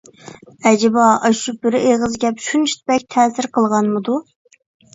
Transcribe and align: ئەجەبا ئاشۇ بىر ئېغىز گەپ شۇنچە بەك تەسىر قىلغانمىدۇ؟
ئەجەبا 0.69 1.03
ئاشۇ 1.27 1.53
بىر 1.67 1.77
ئېغىز 1.81 2.17
گەپ 2.25 2.43
شۇنچە 2.47 2.81
بەك 2.93 3.07
تەسىر 3.17 3.51
قىلغانمىدۇ؟ 3.61 4.21